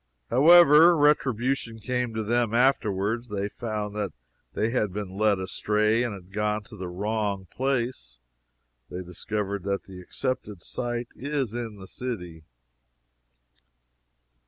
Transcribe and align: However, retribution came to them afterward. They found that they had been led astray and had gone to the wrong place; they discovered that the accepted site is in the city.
However, 0.31 0.97
retribution 0.97 1.77
came 1.79 2.11
to 2.15 2.23
them 2.23 2.55
afterward. 2.55 3.25
They 3.25 3.47
found 3.47 3.93
that 3.95 4.11
they 4.55 4.71
had 4.71 4.91
been 4.91 5.15
led 5.15 5.37
astray 5.37 6.01
and 6.01 6.15
had 6.15 6.33
gone 6.33 6.63
to 6.63 6.75
the 6.75 6.87
wrong 6.87 7.45
place; 7.51 8.17
they 8.89 9.03
discovered 9.03 9.61
that 9.65 9.83
the 9.83 10.01
accepted 10.01 10.63
site 10.63 11.09
is 11.15 11.53
in 11.53 11.75
the 11.75 11.85
city. 11.87 12.45